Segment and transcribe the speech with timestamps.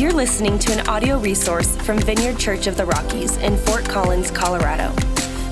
[0.00, 4.30] You're listening to an audio resource from Vineyard Church of the Rockies in Fort Collins,
[4.30, 4.96] Colorado.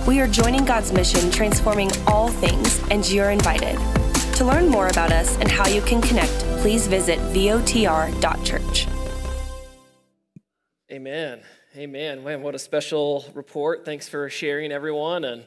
[0.07, 3.79] We are joining God's mission, transforming all things, and you're invited.
[4.37, 6.33] To learn more about us and how you can connect,
[6.63, 8.87] please visit votr.church.
[10.91, 11.43] Amen.
[11.77, 12.25] Amen.
[12.25, 13.85] Man, what a special report.
[13.85, 15.25] Thanks for sharing, everyone.
[15.25, 15.45] And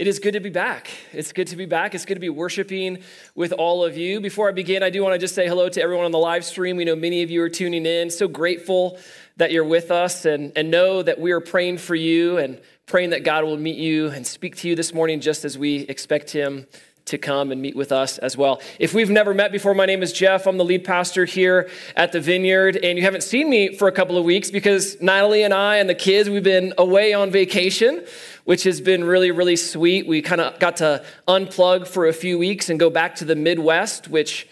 [0.00, 0.88] it is good to be back.
[1.12, 1.94] It's good to be back.
[1.94, 3.02] It's good to be worshiping
[3.34, 4.18] with all of you.
[4.18, 6.42] Before I begin, I do want to just say hello to everyone on the live
[6.42, 6.78] stream.
[6.78, 8.08] We know many of you are tuning in.
[8.08, 8.98] So grateful
[9.36, 13.10] that you're with us and, and know that we are praying for you and praying
[13.10, 16.30] that God will meet you and speak to you this morning just as we expect
[16.30, 16.66] Him
[17.04, 18.62] to come and meet with us as well.
[18.78, 20.46] If we've never met before, my name is Jeff.
[20.46, 23.92] I'm the lead pastor here at the Vineyard, and you haven't seen me for a
[23.92, 28.06] couple of weeks because Natalie and I and the kids, we've been away on vacation
[28.50, 30.08] which has been really, really sweet.
[30.08, 33.36] We kind of got to unplug for a few weeks and go back to the
[33.36, 34.48] Midwest, which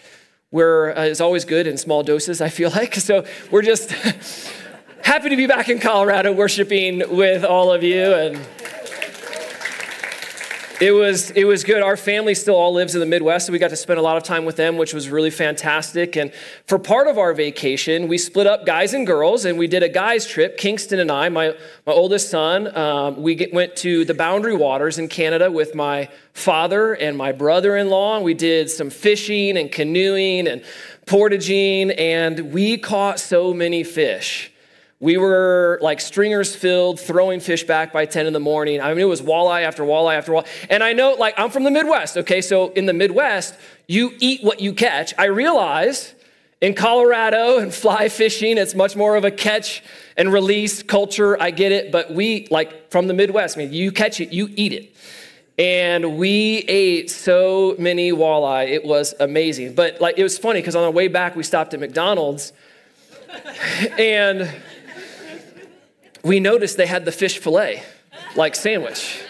[0.51, 2.95] we're, uh, is always good in small doses, I feel like.
[2.95, 3.91] So we're just
[5.03, 8.13] happy to be back in Colorado worshiping with all of you.
[8.13, 8.39] And
[10.79, 11.83] it was, it was good.
[11.83, 14.17] Our family still all lives in the Midwest, so we got to spend a lot
[14.17, 16.15] of time with them, which was really fantastic.
[16.15, 16.31] And
[16.67, 19.89] for part of our vacation, we split up guys and girls, and we did a
[19.89, 20.57] guys trip.
[20.57, 24.97] Kingston and I, my, my oldest son, um, we get, went to the Boundary Waters
[24.97, 28.21] in Canada with my father and my brother-in-law.
[28.21, 30.63] We did some fishing and canoeing and
[31.05, 34.51] portaging, and we caught so many fish.
[35.01, 38.81] We were like stringers filled, throwing fish back by 10 in the morning.
[38.81, 40.47] I mean, it was walleye after walleye after walleye.
[40.69, 42.41] And I know, like, I'm from the Midwest, okay?
[42.41, 43.55] So in the Midwest,
[43.87, 45.13] you eat what you catch.
[45.17, 46.13] I realize
[46.59, 49.81] in Colorado and fly fishing, it's much more of a catch
[50.17, 51.41] and release culture.
[51.41, 51.93] I get it.
[51.93, 54.93] But we, like, from the Midwest, I mean, you catch it, you eat it.
[55.57, 58.69] And we ate so many walleye.
[58.69, 59.75] It was amazing.
[59.75, 62.51] But, like, it was funny because on the way back, we stopped at McDonald's.
[63.97, 64.49] and
[66.23, 67.83] we noticed they had the fish fillet,
[68.35, 69.21] like sandwich.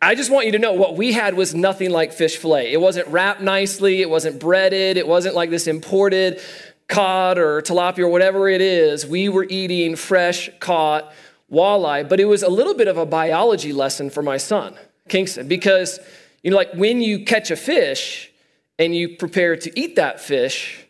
[0.00, 2.72] I just want you to know what we had was nothing like fish fillet.
[2.72, 6.40] It wasn't wrapped nicely, it wasn't breaded, it wasn't like this imported
[6.88, 9.06] cod or tilapia or whatever it is.
[9.06, 11.12] We were eating fresh caught
[11.50, 14.74] walleye, but it was a little bit of a biology lesson for my son,
[15.08, 15.98] Kingston, because
[16.42, 18.30] you know like when you catch a fish
[18.78, 20.86] and you prepare to eat that fish,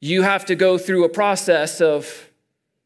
[0.00, 2.28] you have to go through a process of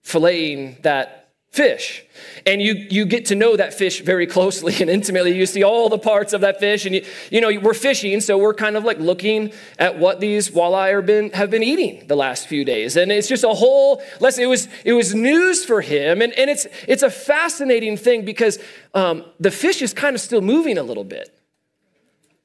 [0.04, 1.23] filleting that
[1.54, 2.04] fish.
[2.46, 5.36] And you, you get to know that fish very closely and intimately.
[5.36, 6.84] You see all the parts of that fish.
[6.84, 10.50] And you, you know, we're fishing, so we're kind of like looking at what these
[10.50, 12.96] walleye are been, have been eating the last few days.
[12.96, 14.42] And it's just a whole lesson.
[14.42, 16.22] It was, it was news for him.
[16.22, 18.58] And, and it's, it's a fascinating thing because
[18.94, 21.30] um, the fish is kind of still moving a little bit.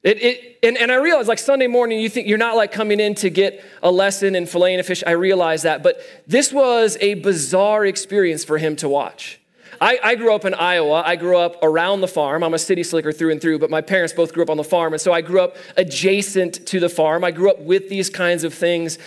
[0.02, 3.00] It, it, and, and I realize, like Sunday morning, you think you're not like coming
[3.00, 5.02] in to get a lesson in filleting a fish.
[5.06, 5.82] I realize that.
[5.82, 9.40] But this was a bizarre experience for him to watch.
[9.78, 11.02] I, I, grew up in Iowa.
[11.04, 12.42] I grew up around the farm.
[12.42, 14.64] I'm a city slicker through and through, but my parents both grew up on the
[14.64, 14.92] farm.
[14.92, 17.24] And so I grew up adjacent to the farm.
[17.24, 18.98] I grew up with these kinds of things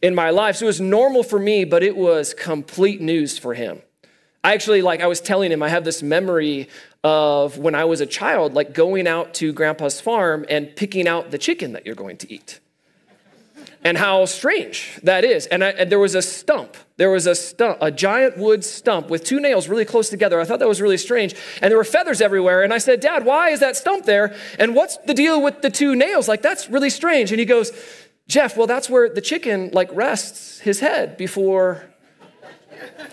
[0.00, 0.56] in my life.
[0.56, 3.82] So it was normal for me, but it was complete news for him.
[4.44, 6.68] I actually, like I was telling him, I have this memory
[7.04, 11.30] of when I was a child, like going out to grandpa's farm and picking out
[11.30, 12.60] the chicken that you're going to eat.
[13.84, 15.46] And how strange that is.
[15.46, 16.76] And, I, and there was a stump.
[16.96, 20.40] There was a stump, a giant wood stump with two nails really close together.
[20.40, 21.34] I thought that was really strange.
[21.60, 22.62] And there were feathers everywhere.
[22.62, 24.36] And I said, Dad, why is that stump there?
[24.58, 26.28] And what's the deal with the two nails?
[26.28, 27.32] Like, that's really strange.
[27.32, 27.72] And he goes,
[28.28, 31.84] Jeff, well, that's where the chicken like rests his head before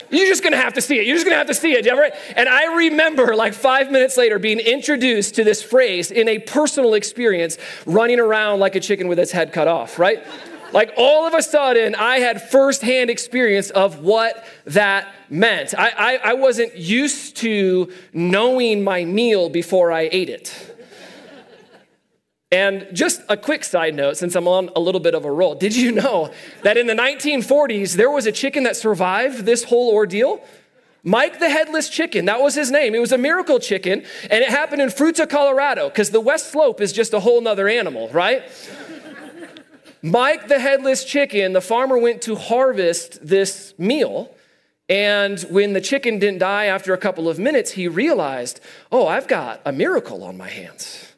[0.09, 1.05] you're just gonna have to see it.
[1.05, 1.85] You're just gonna have to see it.
[1.85, 2.13] Right?
[2.35, 6.93] And I remember, like five minutes later, being introduced to this phrase in a personal
[6.93, 10.23] experience, running around like a chicken with its head cut off, right?
[10.71, 15.73] Like all of a sudden, I had firsthand experience of what that meant.
[15.77, 20.75] I, I, I wasn't used to knowing my meal before I ate it.
[22.51, 25.53] And just a quick side note, since I'm on a little bit of a roll,
[25.53, 26.31] did you know
[26.63, 30.43] that in the 1940s, there was a chicken that survived this whole ordeal?
[31.03, 32.95] Mike the Headless Chicken, that was his name.
[32.95, 36.81] It was a miracle chicken, and it happened in Fruita, Colorado, because the West Slope
[36.81, 38.43] is just a whole nother animal, right?
[40.01, 44.33] Mike the Headless Chicken, the farmer went to harvest this meal,
[44.89, 48.59] and when the chicken didn't die after a couple of minutes, he realized,
[48.91, 51.08] oh, I've got a miracle on my hands.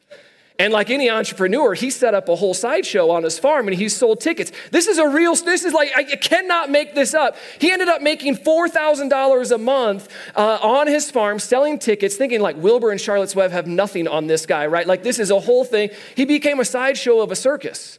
[0.62, 3.88] And like any entrepreneur, he set up a whole sideshow on his farm and he
[3.88, 4.52] sold tickets.
[4.70, 7.36] This is a real, this is like, I cannot make this up.
[7.58, 12.56] He ended up making $4,000 a month uh, on his farm selling tickets, thinking like
[12.56, 14.86] Wilbur and Charlotte's Web have nothing on this guy, right?
[14.86, 15.90] Like this is a whole thing.
[16.14, 17.98] He became a sideshow of a circus.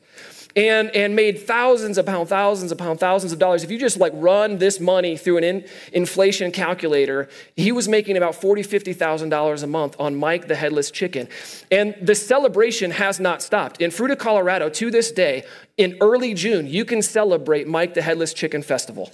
[0.56, 3.64] And, and made thousands upon thousands upon thousands of dollars.
[3.64, 8.18] If you just like run this money through an in, inflation calculator, he was making
[8.18, 11.28] about $40,000, $50,000 a month on Mike the Headless Chicken.
[11.72, 13.82] And the celebration has not stopped.
[13.82, 15.44] In Fruita, Colorado, to this day,
[15.78, 19.12] in early June, you can celebrate Mike the Headless Chicken Festival.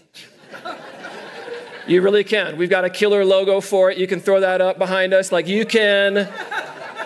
[1.88, 2.58] you really can.
[2.58, 3.98] We've got a killer logo for it.
[3.98, 5.32] You can throw that up behind us.
[5.32, 6.28] Like you can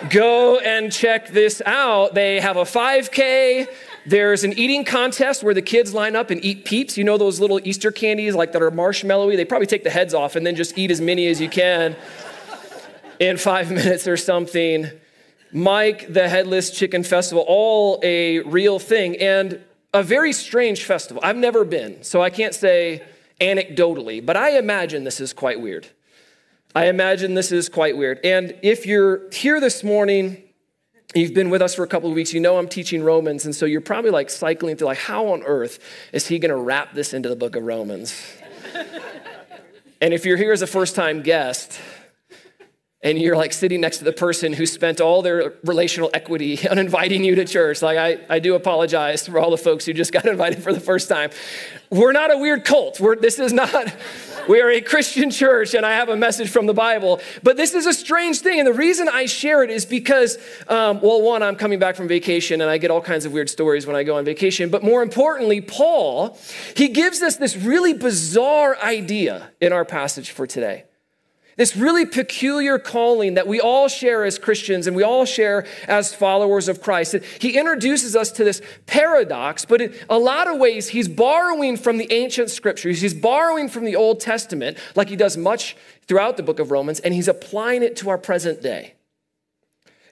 [0.09, 2.15] go and check this out.
[2.15, 3.68] They have a 5K.
[4.05, 6.97] There's an eating contest where the kids line up and eat peeps.
[6.97, 9.38] You know those little Easter candies like that are marshmallowy?
[9.38, 11.95] They probably take the heads off and then just eat as many as you can
[13.19, 14.89] in five minutes or something.
[15.53, 19.61] Mike, the Headless Chicken Festival, all a real thing and
[19.94, 21.21] a very strange festival.
[21.23, 23.03] I've never been, so I can't say
[23.39, 25.88] anecdotally, but I imagine this is quite weird.
[26.75, 28.19] I imagine this is quite weird.
[28.23, 30.43] And if you're here this morning,
[31.15, 33.56] you've been with us for a couple of weeks, you know I'm teaching Romans, and
[33.56, 35.80] so you're probably like cycling through, like, how on earth
[36.12, 38.19] is he gonna wrap this into the book of Romans?
[40.01, 41.80] and if you're here as a first time guest,
[43.04, 46.80] and you're like sitting next to the person who spent all their relational equity on
[46.80, 47.81] inviting you to church.
[47.81, 50.80] Like, I, I do apologize for all the folks who just got invited for the
[50.80, 51.30] first time.
[51.92, 53.00] We're not a weird cult.
[53.00, 53.94] We're, this is not,
[54.48, 57.22] we are a Christian church, and I have a message from the Bible.
[57.44, 58.60] But this is a strange thing.
[58.60, 60.38] And the reason I share it is because,
[60.68, 63.50] um, well, one, I'm coming back from vacation, and I get all kinds of weird
[63.50, 64.69] stories when I go on vacation.
[64.69, 66.38] But more importantly, Paul,
[66.75, 70.86] he gives us this really bizarre idea in our passage for today.
[71.55, 76.13] This really peculiar calling that we all share as Christians and we all share as
[76.13, 77.15] followers of Christ.
[77.39, 81.97] He introduces us to this paradox, but in a lot of ways, he's borrowing from
[81.97, 83.01] the ancient scriptures.
[83.01, 85.77] He's borrowing from the Old Testament, like he does much
[86.07, 88.95] throughout the book of Romans, and he's applying it to our present day.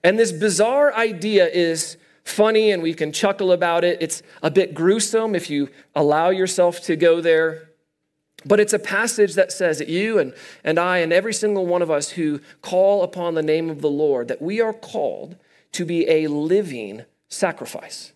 [0.04, 3.98] And this bizarre idea is funny and we can chuckle about it.
[4.02, 7.71] It's a bit gruesome if you allow yourself to go there.
[8.46, 10.34] But it's a passage that says that you and,
[10.64, 13.90] and I and every single one of us who call upon the name of the
[13.90, 15.36] Lord, that we are called
[15.74, 18.14] to be a living sacrifice.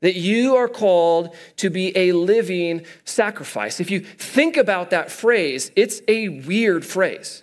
[0.00, 3.80] That you are called to be a living sacrifice.
[3.80, 7.42] If you think about that phrase, it's a weird phrase.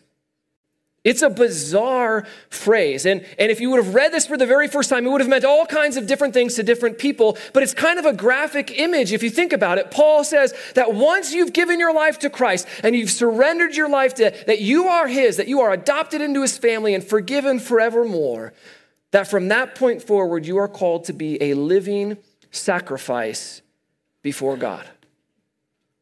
[1.04, 3.08] It's a bizarre phrase.
[3.08, 5.22] And, and if you would have read this for the very first time, it would
[5.22, 8.14] have meant all kinds of different things to different people, but it's kind of a
[8.14, 9.90] graphic image if you think about it.
[9.90, 14.14] Paul says that once you've given your life to Christ and you've surrendered your life
[14.16, 18.54] to, that you are his, that you are adopted into his family and forgiven forevermore,
[19.10, 22.18] that from that point forward, you are called to be a living
[22.52, 23.64] sacrifice
[24.22, 24.88] before God.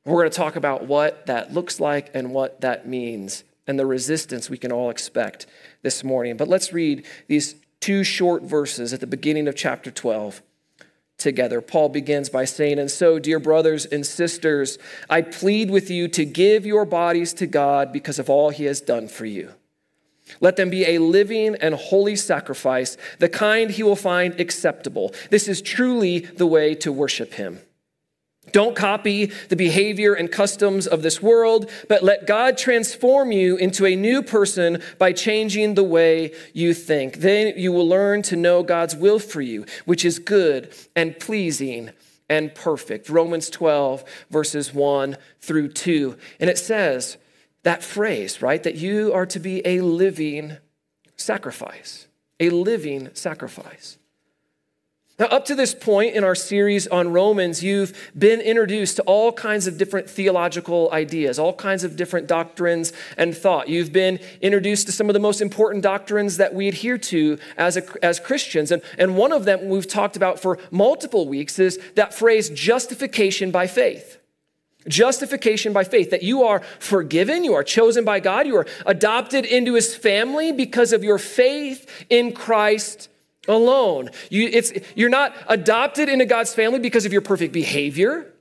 [0.04, 3.86] We're going to talk about what that looks like and what that means and the
[3.86, 5.45] resistance we can all expect
[5.83, 6.36] this morning.
[6.36, 10.42] But let's read these two short verses at the beginning of chapter 12
[11.19, 11.62] together.
[11.62, 16.25] Paul begins by saying, And so, dear brothers and sisters, I plead with you to
[16.25, 19.54] give your bodies to God because of all he has done for you.
[20.42, 25.13] Let them be a living and holy sacrifice, the kind he will find acceptable.
[25.30, 27.60] This is truly the way to worship him.
[28.51, 33.86] Don't copy the behavior and customs of this world, but let God transform you into
[33.86, 37.18] a new person by changing the way you think.
[37.18, 41.92] Then you will learn to know God's will for you, which is good and pleasing
[42.30, 43.10] and perfect.
[43.10, 46.18] Romans 12, verses 1 through 2.
[46.40, 47.18] And it says
[47.63, 50.58] that phrase, right, that you are to be a living
[51.15, 52.08] sacrifice,
[52.39, 53.99] a living sacrifice.
[55.20, 59.34] Now, up to this point in our series on Romans, you've been introduced to all
[59.34, 63.68] kinds of different theological ideas, all kinds of different doctrines and thought.
[63.68, 67.76] You've been introduced to some of the most important doctrines that we adhere to as,
[67.76, 68.72] a, as Christians.
[68.72, 73.52] And, and one of them we've talked about for multiple weeks is that phrase, justification
[73.52, 74.22] by faith.
[74.88, 79.44] Justification by faith, that you are forgiven, you are chosen by God, you are adopted
[79.44, 83.10] into his family because of your faith in Christ
[83.50, 84.10] alone.
[84.29, 84.62] You,
[84.96, 88.34] you're not adopted into God's family because of your perfect behavior.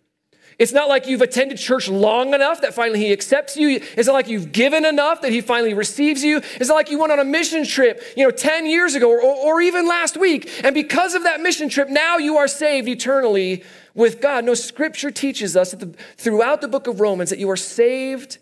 [0.58, 3.80] It's not like you've attended church long enough that finally he accepts you.
[3.96, 6.38] It's not like you've given enough that he finally receives you.
[6.38, 9.20] It's not like you went on a mission trip, you know, 10 years ago or,
[9.20, 10.50] or even last week.
[10.64, 13.62] And because of that mission trip, now you are saved eternally
[13.94, 14.44] with God.
[14.44, 18.38] No, scripture teaches us the, throughout the book of Romans that you are saved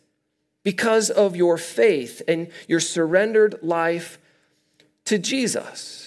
[0.65, 4.19] because of your faith and your surrendered life
[5.05, 6.06] to Jesus.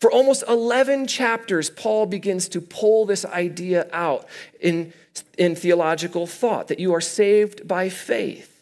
[0.00, 4.26] For almost 11 chapters, Paul begins to pull this idea out
[4.60, 4.92] in,
[5.36, 8.54] in theological thought that you are saved by faith.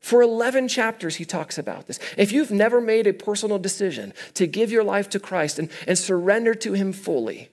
[0.00, 1.98] For 11 chapters, he talks about this.
[2.16, 5.98] If you've never made a personal decision to give your life to Christ and, and
[5.98, 7.48] surrender to him fully,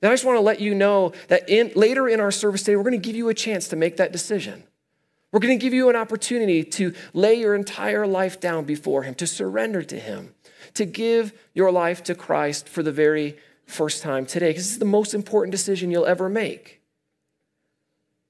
[0.00, 2.76] then I just want to let you know that in, later in our service today,
[2.76, 4.64] we're going to give you a chance to make that decision.
[5.30, 9.14] We're going to give you an opportunity to lay your entire life down before Him,
[9.16, 10.34] to surrender to Him,
[10.74, 13.36] to give your life to Christ for the very
[13.66, 16.80] first time today, because this is the most important decision you'll ever make.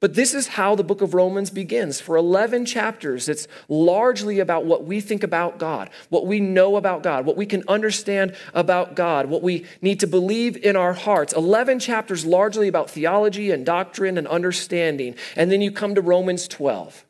[0.00, 2.00] But this is how the book of Romans begins.
[2.00, 7.02] For 11 chapters, it's largely about what we think about God, what we know about
[7.02, 11.34] God, what we can understand about God, what we need to believe in our hearts.
[11.34, 15.16] 11 chapters largely about theology and doctrine and understanding.
[15.36, 17.04] And then you come to Romans 12.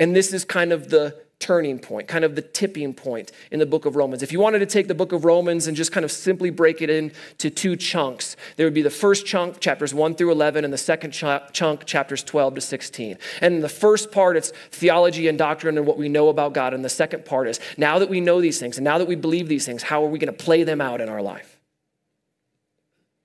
[0.00, 3.66] And this is kind of the turning point, kind of the tipping point in the
[3.66, 4.22] book of Romans.
[4.22, 6.80] If you wanted to take the book of Romans and just kind of simply break
[6.80, 10.72] it into two chunks, there would be the first chunk, chapters 1 through 11, and
[10.72, 13.18] the second chunk, chapters 12 to 16.
[13.40, 16.74] And in the first part, it's theology and doctrine and what we know about God.
[16.74, 19.16] And the second part is now that we know these things and now that we
[19.16, 21.51] believe these things, how are we going to play them out in our life?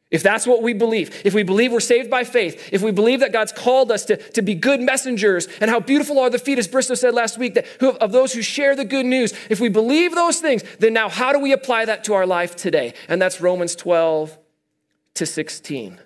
[0.09, 3.19] If that's what we believe, if we believe we're saved by faith, if we believe
[3.19, 6.57] that God's called us to, to be good messengers, and how beautiful are the feet,
[6.57, 9.59] as Bristow said last week, that who, of those who share the good news, if
[9.59, 12.93] we believe those things, then now how do we apply that to our life today?
[13.09, 14.37] And that's Romans 12
[15.15, 15.99] to 16.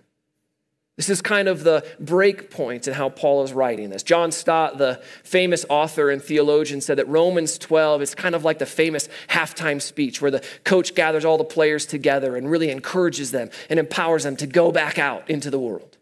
[1.01, 4.03] This is kind of the break point in how Paul is writing this.
[4.03, 8.59] John Stott, the famous author and theologian, said that Romans 12 is kind of like
[8.59, 13.31] the famous halftime speech where the coach gathers all the players together and really encourages
[13.31, 15.97] them and empowers them to go back out into the world.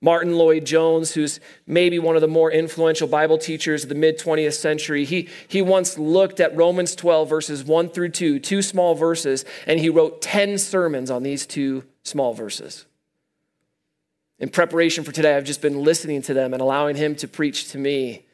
[0.00, 4.54] Martyn Lloyd-Jones, who's maybe one of the more influential Bible teachers of the mid 20th
[4.54, 9.44] century, he, he once looked at Romans 12, verses 1 through 2, two small verses,
[9.66, 12.86] and he wrote 10 sermons on these two small verses.
[14.38, 17.70] In preparation for today, I've just been listening to them and allowing him to preach
[17.70, 18.26] to me.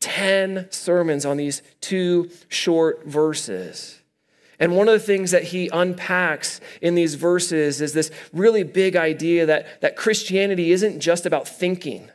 [0.00, 4.00] 10 sermons on these two short verses.
[4.58, 8.96] And one of the things that he unpacks in these verses is this really big
[8.96, 12.10] idea that, that Christianity isn't just about thinking.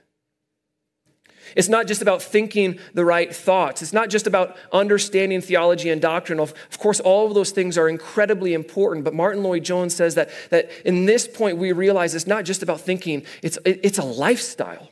[1.56, 3.82] It's not just about thinking the right thoughts.
[3.82, 6.40] It's not just about understanding theology and doctrine.
[6.40, 9.06] Of, course, all of those things are incredibly important.
[9.06, 12.82] But Martyn Lloyd-Jones says that, that in this point, we realize it's not just about
[12.82, 14.92] thinking, it's, it's a lifestyle.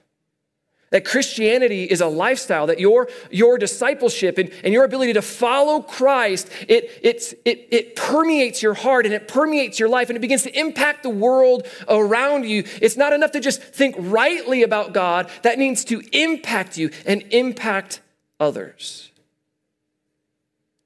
[0.96, 5.82] That Christianity is a lifestyle, that your, your discipleship and, and your ability to follow
[5.82, 10.22] Christ, it, it's, it, it permeates your heart and it permeates your life and it
[10.22, 12.64] begins to impact the world around you.
[12.82, 17.24] It's not enough to just think rightly about God, that needs to impact you and
[17.32, 18.00] impact
[18.40, 19.12] others.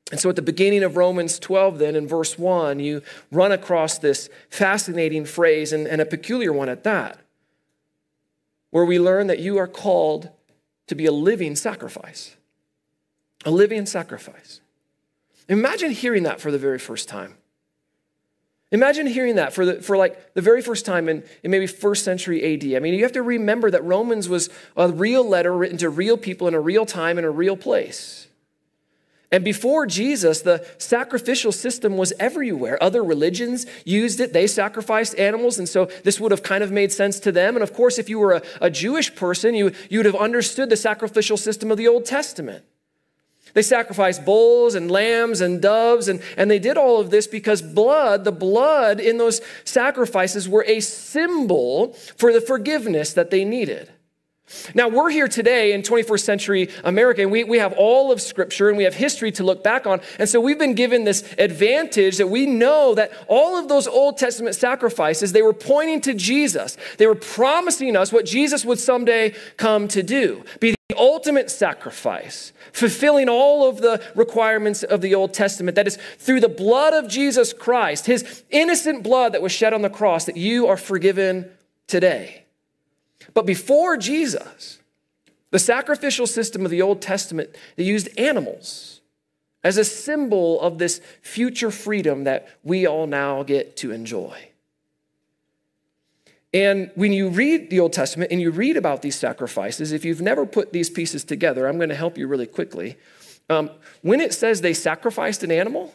[0.09, 3.99] And so at the beginning of Romans 12, then in verse 1, you run across
[3.99, 7.19] this fascinating phrase and, and a peculiar one at that
[8.71, 10.29] where we learn that you are called
[10.87, 12.35] to be a living sacrifice.
[13.45, 14.61] A living sacrifice.
[15.47, 17.35] Imagine hearing that for the very first time.
[18.71, 22.05] Imagine hearing that for, the, for like the very first time in, in maybe first
[22.05, 22.75] century AD.
[22.75, 26.17] I mean, you have to remember that Romans was a real letter written to real
[26.17, 28.28] people in a real time in a real place.
[29.31, 32.81] And before Jesus, the sacrificial system was everywhere.
[32.81, 36.91] Other religions used it, they sacrificed animals, and so this would have kind of made
[36.91, 37.55] sense to them.
[37.55, 40.71] And of course, if you were a, a Jewish person, you, you would have understood
[40.71, 42.65] the sacrificial system of the Old Testament.
[43.53, 47.61] They sacrificed bulls and lambs and doves, and, and they did all of this because
[47.61, 53.91] blood, the blood in those sacrifices, were a symbol for the forgiveness that they needed.
[54.73, 58.69] Now, we're here today in 21st century America, and we, we have all of Scripture
[58.69, 60.01] and we have history to look back on.
[60.17, 64.17] And so we've been given this advantage that we know that all of those Old
[64.17, 66.77] Testament sacrifices, they were pointing to Jesus.
[66.97, 72.51] They were promising us what Jesus would someday come to do be the ultimate sacrifice,
[72.71, 75.75] fulfilling all of the requirements of the Old Testament.
[75.75, 79.83] That is through the blood of Jesus Christ, his innocent blood that was shed on
[79.83, 81.49] the cross, that you are forgiven
[81.87, 82.45] today.
[83.33, 84.79] But before Jesus,
[85.51, 89.01] the sacrificial system of the Old Testament, they used animals
[89.63, 94.49] as a symbol of this future freedom that we all now get to enjoy.
[96.53, 100.21] And when you read the Old Testament and you read about these sacrifices, if you've
[100.21, 102.97] never put these pieces together, I'm going to help you really quickly.
[103.49, 103.69] Um,
[104.01, 105.93] when it says they sacrificed an animal,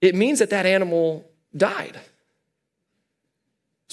[0.00, 1.24] it means that that animal
[1.56, 1.98] died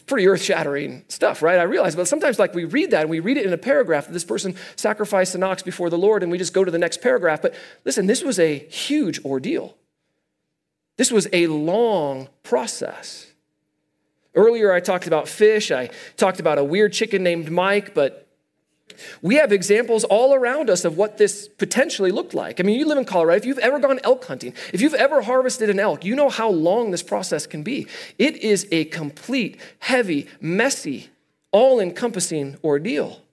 [0.01, 1.59] pretty earth-shattering stuff, right?
[1.59, 4.07] I realize, but sometimes like we read that and we read it in a paragraph
[4.07, 6.79] that this person sacrificed an ox before the Lord and we just go to the
[6.79, 7.41] next paragraph.
[7.41, 9.75] But listen, this was a huge ordeal.
[10.97, 13.31] This was a long process.
[14.35, 15.71] Earlier I talked about fish.
[15.71, 18.27] I talked about a weird chicken named Mike, but
[19.21, 22.59] We have examples all around us of what this potentially looked like.
[22.59, 23.37] I mean, you live in Colorado.
[23.37, 26.49] If you've ever gone elk hunting, if you've ever harvested an elk, you know how
[26.49, 27.87] long this process can be.
[28.17, 31.09] It is a complete, heavy, messy,
[31.51, 33.23] all encompassing ordeal.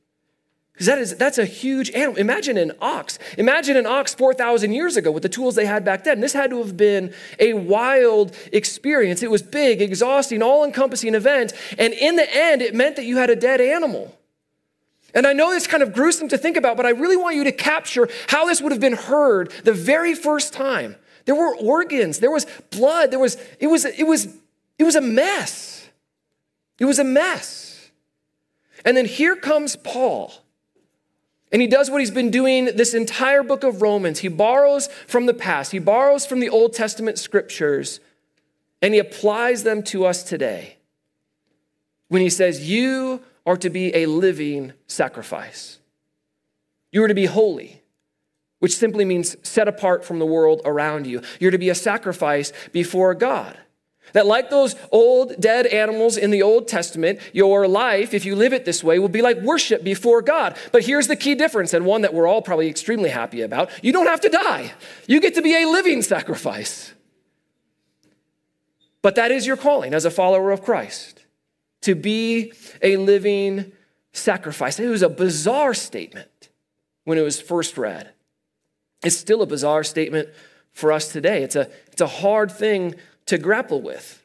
[0.81, 2.17] Because that is, that's a huge animal.
[2.17, 3.19] Imagine an ox.
[3.37, 6.21] Imagine an ox 4,000 years ago with the tools they had back then.
[6.21, 9.23] This had to have been a wild experience.
[9.23, 11.53] It was big, exhausting, all encompassing event.
[11.77, 14.17] And in the end, it meant that you had a dead animal.
[15.15, 17.45] And I know it's kind of gruesome to think about, but I really want you
[17.45, 20.97] to capture how this would have been heard the very first time.
[21.25, 24.29] There were organs, there was blood, there was, it was, it was,
[24.79, 25.89] it was a mess.
[26.79, 27.91] It was a mess.
[28.85, 30.33] And then here comes Paul.
[31.53, 34.21] And he does what he's been doing this entire book of Romans.
[34.21, 38.01] He borrows from the past, he borrows from the Old Testament scriptures,
[38.81, 40.77] and he applies them to us today.
[42.09, 45.81] When he says, You are to be a living sacrifice.
[46.93, 47.83] You are to be holy,
[48.61, 51.21] which simply means set apart from the world around you.
[51.41, 53.59] You're to be a sacrifice before God.
[54.13, 58.53] That, like those old dead animals in the Old Testament, your life, if you live
[58.53, 60.57] it this way, will be like worship before God.
[60.71, 63.93] But here's the key difference, and one that we're all probably extremely happy about you
[63.93, 64.75] don't have to die,
[65.09, 66.93] you get to be a living sacrifice.
[69.03, 71.20] But that is your calling as a follower of Christ
[71.83, 73.73] to be a living
[74.13, 74.79] sacrifice.
[74.79, 76.49] It was a bizarre statement
[77.05, 78.13] when it was first read.
[79.03, 80.29] It's still a bizarre statement
[80.73, 81.43] for us today.
[81.43, 82.95] It's a, it's a hard thing
[83.27, 84.23] to grapple with.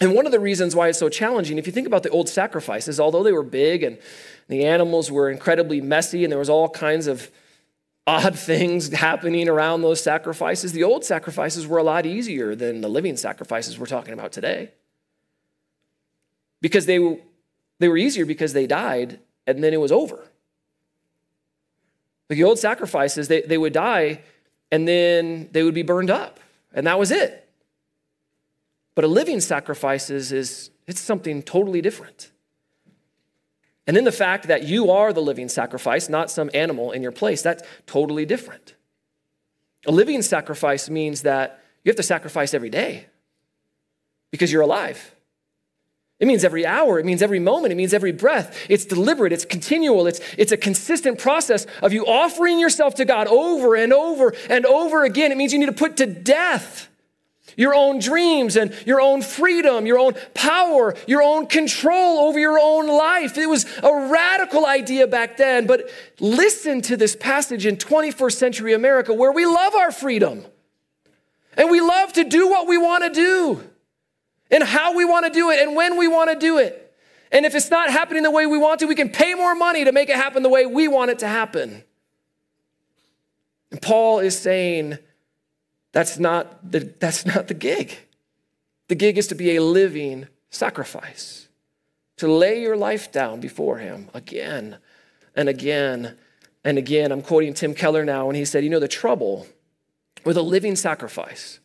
[0.00, 2.28] And one of the reasons why it's so challenging, if you think about the old
[2.28, 3.98] sacrifices, although they were big and
[4.48, 7.30] the animals were incredibly messy and there was all kinds of
[8.06, 12.88] odd things happening around those sacrifices, the old sacrifices were a lot easier than the
[12.88, 14.70] living sacrifices we're talking about today
[16.64, 17.18] because they,
[17.78, 20.16] they were easier because they died and then it was over.
[22.30, 24.22] Like the old sacrifices, they, they would die
[24.72, 26.40] and then they would be burned up,
[26.72, 27.46] and that was it.
[28.94, 32.30] But a living sacrifices is it's something totally different.
[33.86, 37.12] And then the fact that you are the living sacrifice, not some animal in your
[37.12, 38.74] place, that's totally different.
[39.86, 43.04] A living sacrifice means that you have to sacrifice every day
[44.30, 45.13] because you're alive.
[46.20, 48.66] It means every hour, it means every moment, it means every breath.
[48.68, 53.26] It's deliberate, it's continual, it's, it's a consistent process of you offering yourself to God
[53.26, 55.32] over and over and over again.
[55.32, 56.88] It means you need to put to death
[57.56, 62.58] your own dreams and your own freedom, your own power, your own control over your
[62.60, 63.36] own life.
[63.36, 68.72] It was a radical idea back then, but listen to this passage in 21st century
[68.72, 70.44] America where we love our freedom
[71.56, 73.70] and we love to do what we want to do
[74.54, 76.94] and how we want to do it and when we want to do it.
[77.32, 79.84] And if it's not happening the way we want to, we can pay more money
[79.84, 81.82] to make it happen the way we want it to happen.
[83.72, 84.98] And Paul is saying
[85.90, 87.98] that's not the, that's not the gig.
[88.86, 91.48] The gig is to be a living sacrifice,
[92.18, 94.78] to lay your life down before Him again
[95.34, 96.16] and again
[96.62, 97.10] and again.
[97.10, 99.48] I'm quoting Tim Keller now, and he said, You know, the trouble
[100.24, 101.58] with a living sacrifice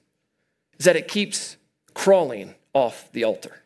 [0.79, 1.57] is that it keeps
[1.93, 3.61] crawling off the altar.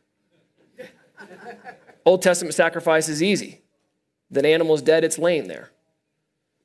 [2.05, 3.61] Old Testament sacrifice is easy.
[4.29, 5.69] The animal's dead, it's laying there.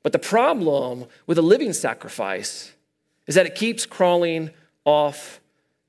[0.03, 2.73] But the problem with a living sacrifice
[3.27, 4.49] is that it keeps crawling
[4.85, 5.39] off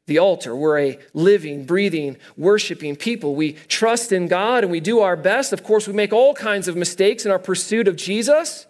[0.07, 0.55] the altar.
[0.57, 3.35] We're a living, breathing, worshiping people.
[3.35, 5.53] We trust in God and we do our best.
[5.53, 8.67] Of course, we make all kinds of mistakes in our pursuit of Jesus.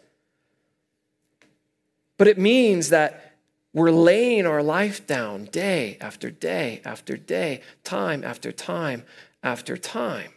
[2.18, 3.29] But it means that
[3.72, 9.04] we're laying our life down day after day after day, time after time
[9.42, 10.32] after time.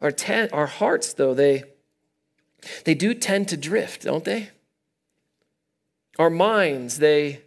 [0.00, 1.64] Our, ten, our hearts, though, they,
[2.84, 4.50] they do tend to drift, don't they?
[6.18, 7.42] Our minds, they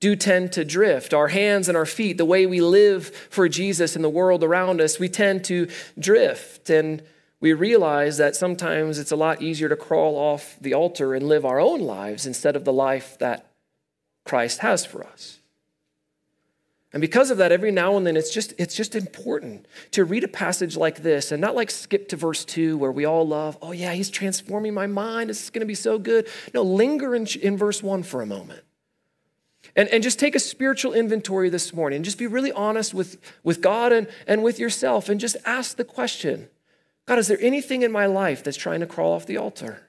[0.00, 1.14] do tend to drift.
[1.14, 4.80] Our hands and our feet, the way we live for Jesus and the world around
[4.80, 6.70] us, we tend to drift.
[6.70, 7.02] And
[7.40, 11.44] we realize that sometimes it's a lot easier to crawl off the altar and live
[11.44, 13.46] our own lives instead of the life that
[14.26, 15.40] Christ has for us.
[16.92, 20.24] And because of that, every now and then it's just, it's just important to read
[20.24, 23.58] a passage like this and not like skip to verse two where we all love,
[23.60, 25.28] oh yeah, he's transforming my mind.
[25.28, 26.26] This is going to be so good.
[26.54, 28.62] No, linger in, in verse one for a moment.
[29.74, 33.60] And, and just take a spiritual inventory this morning just be really honest with, with
[33.60, 36.48] God and, and with yourself and just ask the question
[37.04, 39.82] God, is there anything in my life that's trying to crawl off the altar?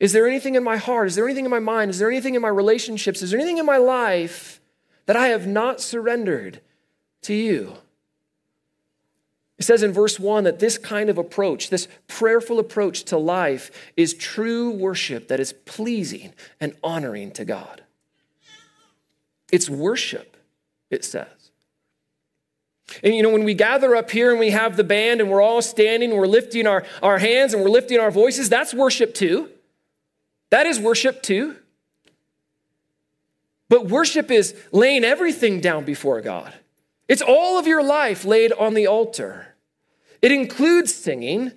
[0.00, 1.06] Is there anything in my heart?
[1.06, 1.90] Is there anything in my mind?
[1.90, 3.22] Is there anything in my relationships?
[3.22, 4.60] Is there anything in my life
[5.06, 6.60] that I have not surrendered
[7.22, 7.76] to you?
[9.56, 13.70] It says in verse 1 that this kind of approach, this prayerful approach to life,
[13.96, 17.82] is true worship that is pleasing and honoring to God.
[19.52, 20.36] It's worship,
[20.90, 21.28] it says.
[23.02, 25.40] And you know, when we gather up here and we have the band and we're
[25.40, 29.14] all standing, and we're lifting our, our hands and we're lifting our voices, that's worship
[29.14, 29.48] too.
[30.50, 31.56] That is worship too.
[33.68, 36.54] But worship is laying everything down before God.
[37.08, 39.56] It's all of your life laid on the altar.
[40.22, 41.52] It includes singing,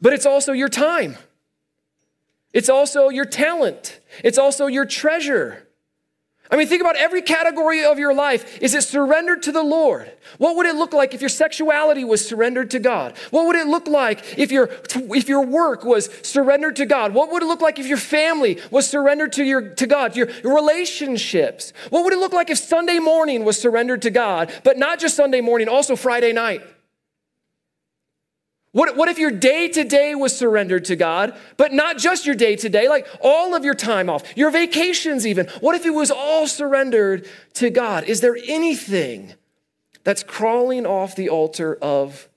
[0.00, 1.16] but it's also your time.
[2.52, 4.00] It's also your talent.
[4.24, 5.68] It's also your treasure.
[6.50, 8.60] I mean, think about every category of your life.
[8.60, 10.10] Is it surrendered to the Lord?
[10.38, 13.16] What would it look like if your sexuality was surrendered to God?
[13.30, 17.14] What would it look like if your, if your work was surrendered to God?
[17.14, 20.16] What would it look like if your family was surrendered to, your, to God?
[20.16, 21.72] Your, your relationships?
[21.90, 25.14] What would it look like if Sunday morning was surrendered to God, but not just
[25.14, 26.62] Sunday morning, also Friday night?
[28.72, 32.36] What, what if your day to day was surrendered to God, but not just your
[32.36, 35.48] day to day, like all of your time off, your vacations even?
[35.60, 38.04] What if it was all surrendered to God?
[38.04, 39.34] Is there anything
[40.04, 42.28] that's crawling off the altar of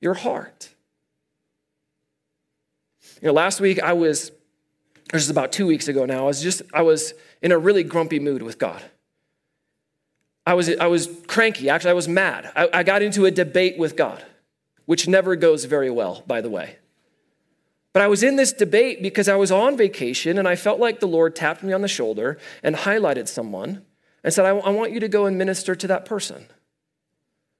[0.00, 0.74] your heart?
[3.22, 4.32] You know, last week I was,
[5.12, 7.84] this is about two weeks ago now, I was just, I was in a really
[7.84, 8.82] grumpy mood with God.
[10.44, 11.68] I was, I was cranky.
[11.68, 12.50] Actually, I was mad.
[12.56, 14.24] I, I got into a debate with God
[14.88, 16.76] which never goes very well, by the way.
[17.92, 20.98] But I was in this debate because I was on vacation and I felt like
[20.98, 23.84] the Lord tapped me on the shoulder and highlighted someone
[24.24, 26.46] and said, I, I want you to go and minister to that person.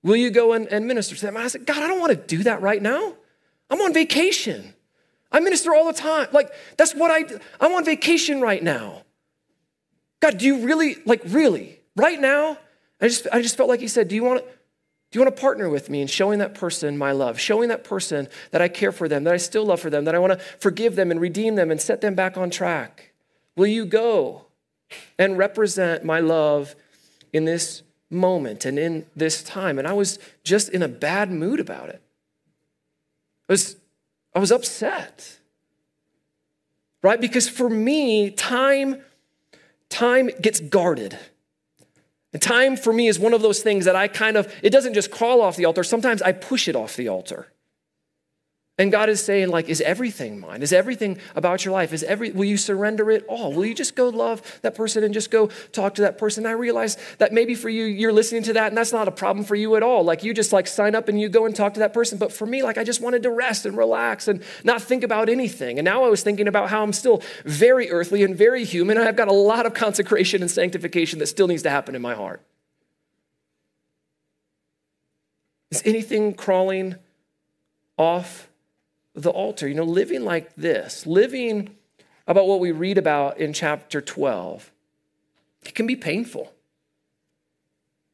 [0.02, 1.36] Will you go and, and minister to them?
[1.36, 3.12] And I said, God, I don't want to do that right now.
[3.68, 4.72] I'm on vacation.
[5.30, 6.28] I minister all the time.
[6.32, 7.38] Like, that's what I do.
[7.60, 9.02] I'm on vacation right now.
[10.20, 12.56] God, do you really, like, really, right now?
[13.02, 14.57] I just, I just felt like He said, Do you want to?
[15.10, 17.82] Do you want to partner with me in showing that person my love, showing that
[17.82, 20.34] person that I care for them, that I still love for them, that I want
[20.34, 23.12] to forgive them and redeem them and set them back on track?
[23.56, 24.46] Will you go
[25.18, 26.76] and represent my love
[27.32, 29.78] in this moment and in this time?
[29.78, 32.02] And I was just in a bad mood about it.
[33.48, 33.76] I was,
[34.34, 35.38] I was upset.
[37.02, 37.20] Right?
[37.20, 39.00] Because for me, time,
[39.88, 41.18] time gets guarded.
[42.32, 44.94] And time for me is one of those things that I kind of, it doesn't
[44.94, 47.52] just crawl off the altar, sometimes I push it off the altar.
[48.80, 50.62] And God is saying, like, is everything mine?
[50.62, 51.92] Is everything about your life?
[51.92, 53.52] Is every will you surrender it all?
[53.52, 56.46] Will you just go love that person and just go talk to that person?
[56.46, 59.44] I realize that maybe for you, you're listening to that, and that's not a problem
[59.44, 60.04] for you at all.
[60.04, 62.18] Like you just like sign up and you go and talk to that person.
[62.18, 65.28] But for me, like I just wanted to rest and relax and not think about
[65.28, 65.80] anything.
[65.80, 68.96] And now I was thinking about how I'm still very earthly and very human.
[68.96, 72.02] And I've got a lot of consecration and sanctification that still needs to happen in
[72.02, 72.42] my heart.
[75.72, 76.94] Is anything crawling
[77.96, 78.48] off?
[79.22, 79.68] The altar.
[79.68, 81.76] You know, living like this, living
[82.26, 84.70] about what we read about in chapter 12,
[85.64, 86.52] it can be painful.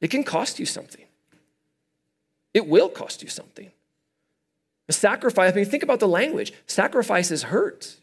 [0.00, 1.04] It can cost you something.
[2.52, 3.70] It will cost you something.
[4.88, 7.96] A sacrifice, I mean, think about the language sacrifices hurt.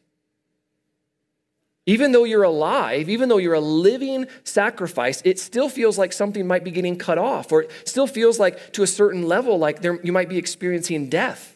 [1.85, 6.45] Even though you're alive, even though you're a living sacrifice, it still feels like something
[6.45, 9.81] might be getting cut off, or it still feels like to a certain level, like
[9.81, 11.50] there, you might be experiencing death.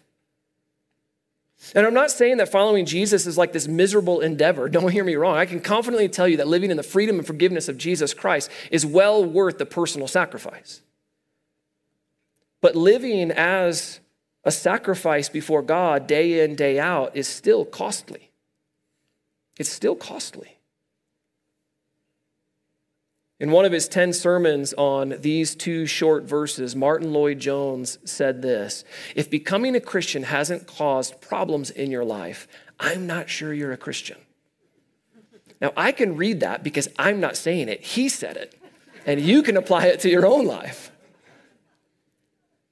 [1.73, 4.69] And I'm not saying that following Jesus is like this miserable endeavor.
[4.69, 5.37] Don't hear me wrong.
[5.37, 8.51] I can confidently tell you that living in the freedom and forgiveness of Jesus Christ
[8.71, 10.81] is well worth the personal sacrifice.
[12.61, 13.99] But living as
[14.43, 18.31] a sacrifice before God day in, day out is still costly.
[19.57, 20.54] It's still costly.
[23.39, 28.85] In one of his 10 sermons on these two short verses, Martyn Lloyd-Jones said this
[29.13, 32.47] If becoming a Christian hasn't caused problems in your life,
[32.79, 34.17] I'm not sure you're a Christian.
[35.61, 37.81] Now, I can read that because I'm not saying it.
[37.81, 38.59] He said it.
[39.05, 40.91] And you can apply it to your own life.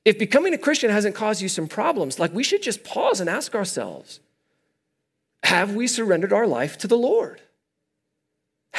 [0.04, 3.30] If becoming a Christian hasn't caused you some problems, like we should just pause and
[3.30, 4.20] ask ourselves
[5.44, 7.42] Have we surrendered our life to the Lord?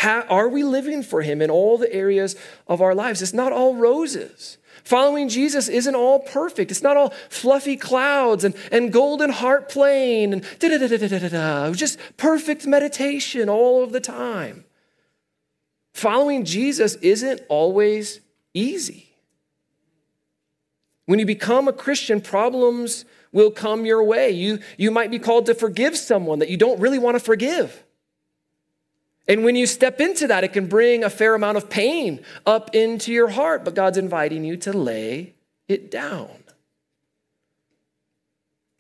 [0.05, 2.37] Are we living for Him in all the areas
[2.67, 3.23] of our lives?
[3.23, 4.59] It's not all roses.
[4.85, 6.71] Following Jesus isn't all perfect.
[6.71, 11.09] It's not all fluffy clouds and, and golden harp playing and da da da da
[11.09, 11.73] da da da.
[11.73, 14.65] Just perfect meditation all of the time.
[15.95, 18.21] Following Jesus isn't always
[18.53, 19.09] easy.
[21.07, 24.31] When you become a Christian, problems will come your way.
[24.31, 27.84] You, you might be called to forgive someone that you don't really want to forgive.
[29.27, 32.75] And when you step into that, it can bring a fair amount of pain up
[32.75, 35.35] into your heart, but God's inviting you to lay
[35.67, 36.29] it down.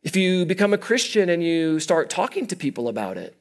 [0.02, 3.34] If you become a Christian and you start talking to people about it,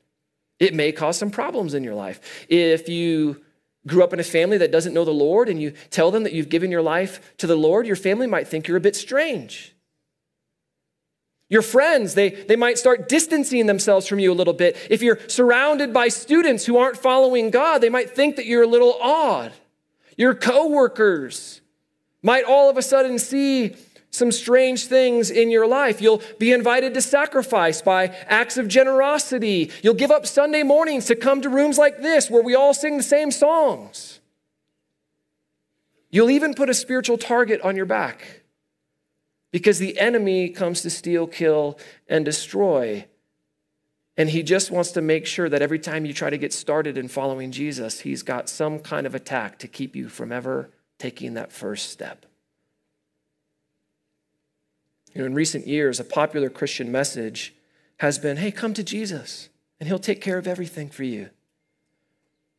[0.60, 2.46] it may cause some problems in your life.
[2.48, 3.42] If you
[3.86, 6.32] grew up in a family that doesn't know the Lord and you tell them that
[6.32, 9.73] you've given your life to the Lord, your family might think you're a bit strange.
[11.54, 14.76] Your friends, they, they might start distancing themselves from you a little bit.
[14.90, 18.68] If you're surrounded by students who aren't following God, they might think that you're a
[18.68, 19.54] little odd.
[20.18, 21.62] Your coworkers
[22.24, 23.76] might all of a sudden see
[24.10, 26.02] some strange things in your life.
[26.02, 29.70] You'll be invited to sacrifice by acts of generosity.
[29.84, 32.98] You'll give up Sunday mornings to come to rooms like this where we all sing
[32.98, 34.22] the same songs.
[36.10, 38.43] You'll even put a spiritual target on your back
[39.54, 41.78] because the enemy comes to steal, kill,
[42.10, 43.06] and destroy.
[44.18, 46.98] And he just wants to make sure that every time you try to get started
[46.98, 51.36] in following Jesus, he's got some kind of attack to keep you from ever taking
[51.36, 52.26] that first step.
[55.14, 57.54] You know, in recent years, a popular Christian message
[57.98, 61.30] has been hey, come to Jesus, and he'll take care of everything for you.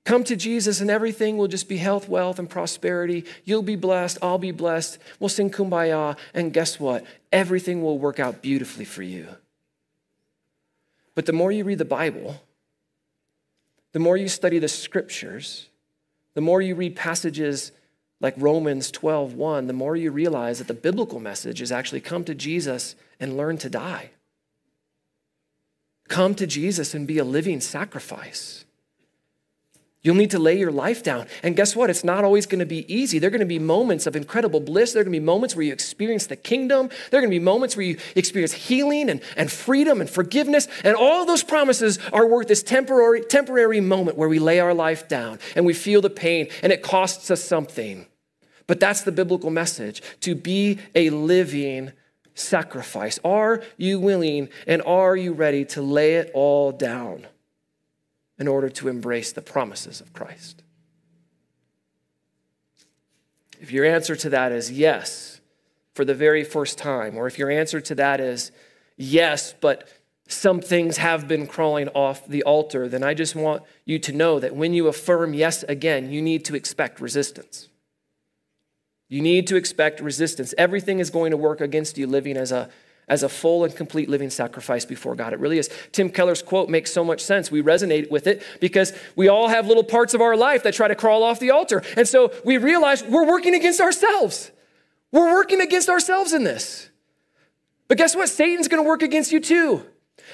[0.05, 3.25] Come to Jesus, and everything will just be health, wealth, and prosperity.
[3.45, 4.19] You'll be blessed.
[4.21, 4.99] I'll be blessed.
[5.19, 6.19] We'll sing kumbaya.
[6.35, 7.07] And guess what?
[7.33, 9.29] Everything will work out beautifully for you.
[11.15, 12.43] But the more you read the Bible,
[13.93, 15.69] the more you study the scriptures,
[16.35, 17.73] the more you read passages
[18.21, 22.25] like Romans 12, 1, the more you realize that the biblical message is actually come
[22.25, 24.11] to Jesus and learn to die.
[26.09, 28.64] Come to Jesus and be a living sacrifice.
[30.05, 31.27] You'll need to lay your life down.
[31.43, 31.89] And guess what?
[31.89, 33.19] It's not always going to be easy.
[33.19, 34.93] There are going to be moments of incredible bliss.
[34.93, 36.91] There are going to be moments where you experience the kingdom.
[37.11, 40.69] There are going to be moments where you experience healing and, and freedom and forgiveness.
[40.85, 45.09] And all those promises are worth this temporary, temporary moment where we lay our life
[45.09, 48.05] down and we feel the pain and it costs us something.
[48.67, 51.93] But that's the biblical message to be a living
[52.35, 53.19] sacrifice.
[53.25, 57.27] Are you willing and are you ready to lay it all down
[58.39, 60.63] in order to embrace the promises of Christ?
[63.61, 65.41] If your answer to that is yes,
[65.95, 68.51] for the very first time, or if your answer to that is
[68.97, 69.89] yes, but
[70.27, 74.41] some things have been crawling off the altar, then I just want you to know
[74.41, 77.69] that when you affirm yes again, you need to expect resistance.
[79.09, 80.55] You need to expect resistance.
[80.57, 82.71] Everything is going to work against you living as a,
[83.09, 85.33] as a full and complete living sacrifice before God.
[85.33, 85.69] It really is.
[85.93, 87.51] Tim Keller's quote makes so much sense.
[87.51, 90.89] We resonate with it because we all have little parts of our life that try
[90.89, 91.83] to crawl off the altar.
[91.97, 94.51] And so we realize we're working against ourselves.
[95.13, 96.91] We're working against ourselves in this.
[97.89, 98.29] But guess what?
[98.29, 99.85] Satan's going to work against you too.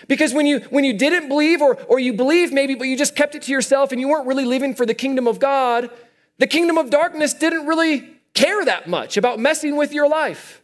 [0.09, 3.17] Because when you when you didn't believe or or you believed maybe but you just
[3.17, 5.91] kept it to yourself and you weren't really living for the kingdom of God,
[6.39, 10.60] the kingdom of darkness didn't really care that much about messing with your life.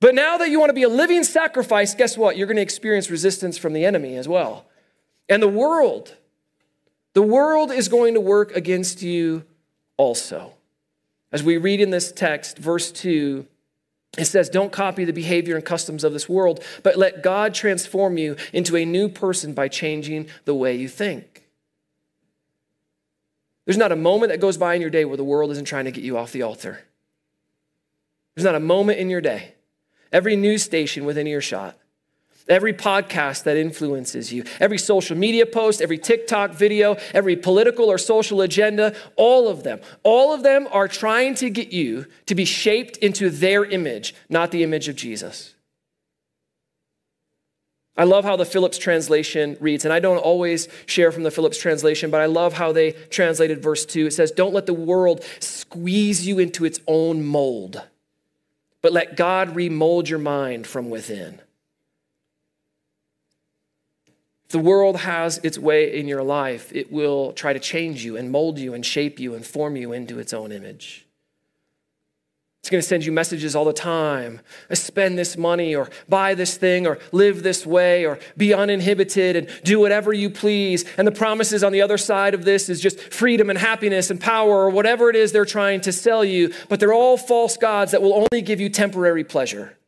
[0.00, 2.36] But now that you want to be a living sacrifice, guess what?
[2.36, 4.66] You're going to experience resistance from the enemy as well.
[5.28, 6.14] And the world,
[7.14, 9.44] the world is going to work against you
[9.96, 10.52] also.
[11.32, 13.46] As we read in this text, verse 2,
[14.18, 18.18] it says, Don't copy the behavior and customs of this world, but let God transform
[18.18, 21.44] you into a new person by changing the way you think.
[23.64, 25.86] There's not a moment that goes by in your day where the world isn't trying
[25.86, 26.84] to get you off the altar.
[28.34, 29.55] There's not a moment in your day.
[30.12, 31.76] Every news station within earshot,
[32.48, 37.98] every podcast that influences you, every social media post, every TikTok video, every political or
[37.98, 42.44] social agenda, all of them, all of them are trying to get you to be
[42.44, 45.54] shaped into their image, not the image of Jesus.
[47.98, 51.58] I love how the Phillips translation reads, and I don't always share from the Phillips
[51.58, 54.06] translation, but I love how they translated verse 2.
[54.06, 57.82] It says, Don't let the world squeeze you into its own mold,
[58.82, 61.40] but let God remold your mind from within.
[64.44, 68.16] If the world has its way in your life, it will try to change you
[68.16, 71.05] and mold you and shape you and form you into its own image.
[72.66, 74.40] It's going to send you messages all the time.
[74.72, 79.48] Spend this money or buy this thing or live this way or be uninhibited and
[79.62, 80.84] do whatever you please.
[80.98, 84.20] And the promises on the other side of this is just freedom and happiness and
[84.20, 86.52] power or whatever it is they're trying to sell you.
[86.68, 89.78] But they're all false gods that will only give you temporary pleasure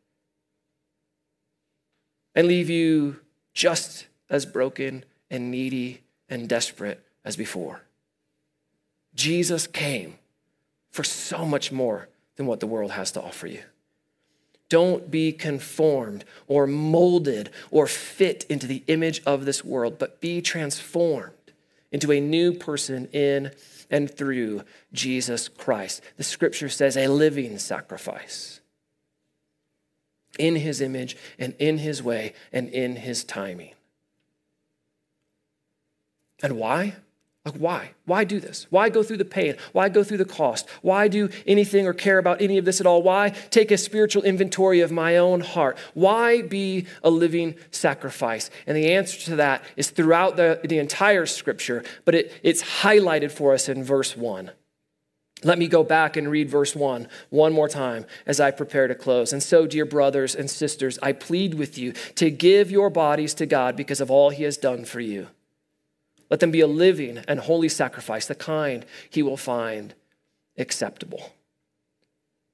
[2.37, 3.19] and leave you
[3.55, 7.83] just as broken and needy and desperate as before.
[9.17, 10.21] Jesus came
[10.93, 13.62] for so much more than what the world has to offer you.
[14.70, 20.40] Don't be conformed or molded or fit into the image of this world, but be
[20.40, 21.33] transformed
[21.92, 23.51] into a new person in
[23.90, 26.03] and through Jesus Christ.
[26.18, 28.61] The scripture says a living sacrifice.
[30.38, 33.72] in his image and in his way and in his timing.
[36.42, 36.96] And why?
[37.48, 37.90] Like, why?
[38.04, 38.66] Why do this?
[38.68, 39.56] Why go through the pain?
[39.72, 40.68] Why go through the cost?
[40.82, 43.02] Why do anything or care about any of this at all?
[43.02, 45.78] Why take a spiritual inventory of my own heart?
[45.94, 48.50] Why be a living sacrifice?
[48.66, 53.32] And the answer to that is throughout the, the entire scripture, but it, it's highlighted
[53.32, 54.50] for us in verse 1.
[55.42, 58.94] Let me go back and read verse 1 one more time as I prepare to
[58.94, 59.32] close.
[59.32, 63.46] And so, dear brothers and sisters, I plead with you to give your bodies to
[63.46, 65.28] God because of all he has done for you.
[66.31, 69.95] Let them be a living and holy sacrifice, the kind he will find
[70.57, 71.33] acceptable.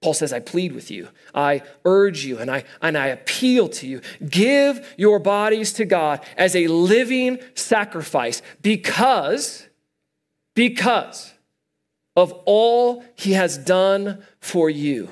[0.02, 3.86] Paul says, I plead with you, I urge you, and I, and I appeal to
[3.86, 4.02] you.
[4.28, 9.66] Give your bodies to God as a living sacrifice because,
[10.54, 11.32] because
[12.14, 15.08] of all he has done for you.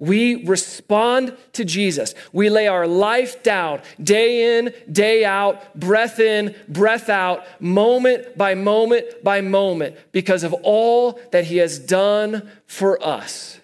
[0.00, 2.14] We respond to Jesus.
[2.32, 8.54] We lay our life down day in, day out, breath in, breath out, moment by
[8.54, 13.60] moment by moment because of all that he has done for us.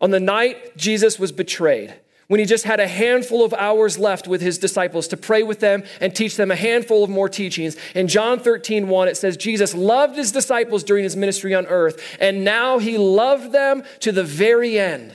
[0.00, 1.94] On the night Jesus was betrayed,
[2.28, 5.60] when he just had a handful of hours left with his disciples to pray with
[5.60, 7.76] them and teach them a handful of more teachings.
[7.94, 12.16] In John 13, 1, it says, Jesus loved his disciples during his ministry on earth,
[12.20, 15.14] and now he loved them to the very end.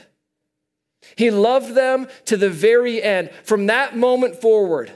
[1.15, 3.32] He loved them to the very end.
[3.43, 4.91] From that moment forward,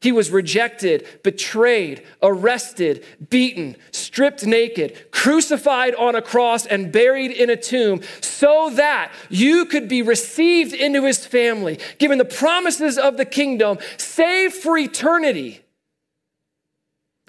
[0.00, 7.50] he was rejected, betrayed, arrested, beaten, stripped naked, crucified on a cross, and buried in
[7.50, 13.16] a tomb so that you could be received into his family, given the promises of
[13.16, 15.62] the kingdom, saved for eternity,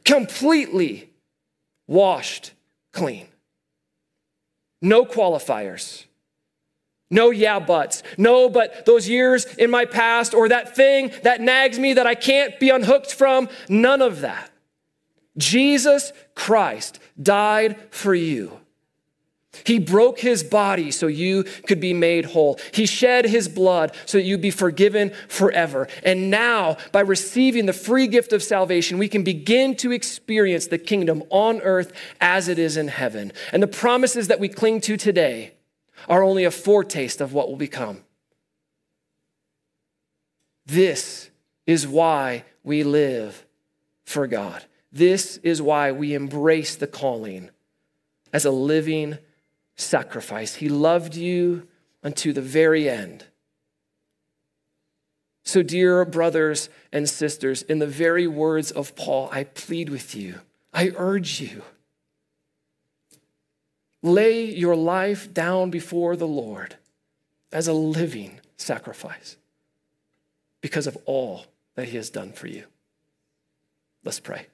[0.05, 1.10] completely
[1.88, 2.51] washed
[2.93, 3.27] clean.
[4.82, 6.05] No qualifiers.
[7.12, 8.04] No, yeah, buts.
[8.17, 12.15] No, but those years in my past or that thing that nags me that I
[12.15, 14.52] can't be unhooked from, none of that.
[15.38, 18.60] Jesus Christ died for you.
[19.65, 22.60] He broke his body so you could be made whole.
[22.72, 25.88] He shed his blood so that you'd be forgiven forever.
[26.04, 30.78] And now, by receiving the free gift of salvation, we can begin to experience the
[30.78, 31.91] kingdom on earth
[32.22, 33.32] as it is in heaven.
[33.52, 35.54] And the promises that we cling to today
[36.08, 38.04] are only a foretaste of what will become.
[40.66, 41.30] This
[41.66, 43.46] is why we live
[44.06, 44.66] for God.
[44.92, 47.50] This is why we embrace the calling
[48.34, 49.18] as a living
[49.76, 50.56] sacrifice.
[50.56, 51.68] He loved you
[52.04, 53.26] unto the very end.
[55.44, 60.42] So, dear brothers and sisters, in the very words of Paul, I plead with you,
[60.74, 61.64] I urge you
[64.02, 66.76] Lay your life down before the Lord
[67.52, 69.38] as a living sacrifice
[70.62, 72.66] because of all that He has done for you.
[74.04, 74.48] Let's pray.